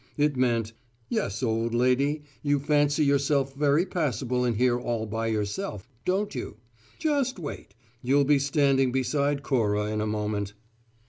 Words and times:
It 0.17 0.35
meant: 0.35 0.73
"Yes, 1.09 1.43
old 1.43 1.75
lady, 1.75 2.23
you 2.41 2.57
fancy 2.57 3.05
yourself 3.05 3.53
very 3.53 3.85
passable 3.85 4.43
in 4.45 4.55
here 4.55 4.79
all 4.79 5.05
by 5.05 5.27
yourself, 5.27 5.87
don't 6.05 6.33
you? 6.33 6.57
Just 6.97 7.37
wait: 7.37 7.75
you'll 8.01 8.25
be 8.25 8.39
standing 8.39 8.91
beside 8.91 9.43
Cora 9.43 9.91
in 9.91 10.01
a 10.01 10.07
moment!" 10.07 10.53